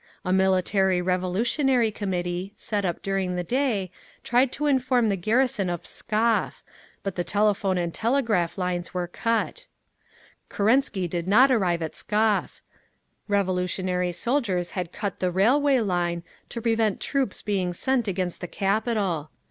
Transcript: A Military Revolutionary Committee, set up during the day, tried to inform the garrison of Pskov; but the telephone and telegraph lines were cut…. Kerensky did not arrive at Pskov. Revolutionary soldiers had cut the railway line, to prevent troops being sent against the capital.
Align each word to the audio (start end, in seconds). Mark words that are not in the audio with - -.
A 0.25 0.33
Military 0.33 0.99
Revolutionary 0.99 1.91
Committee, 1.91 2.53
set 2.55 2.85
up 2.85 3.03
during 3.03 3.35
the 3.35 3.43
day, 3.43 3.91
tried 4.23 4.51
to 4.53 4.65
inform 4.65 5.09
the 5.09 5.15
garrison 5.15 5.69
of 5.69 5.83
Pskov; 5.83 6.63
but 7.03 7.13
the 7.15 7.23
telephone 7.23 7.77
and 7.77 7.93
telegraph 7.93 8.57
lines 8.57 8.95
were 8.95 9.05
cut…. 9.05 9.67
Kerensky 10.49 11.07
did 11.07 11.27
not 11.27 11.51
arrive 11.51 11.83
at 11.83 11.93
Pskov. 11.93 12.61
Revolutionary 13.27 14.11
soldiers 14.11 14.71
had 14.71 14.91
cut 14.91 15.19
the 15.19 15.29
railway 15.29 15.77
line, 15.81 16.23
to 16.49 16.63
prevent 16.63 16.99
troops 16.99 17.43
being 17.43 17.71
sent 17.71 18.07
against 18.07 18.41
the 18.41 18.47
capital. 18.47 19.29